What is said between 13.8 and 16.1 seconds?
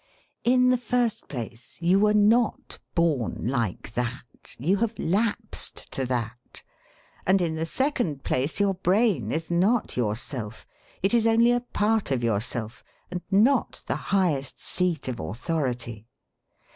the highest seat of authority.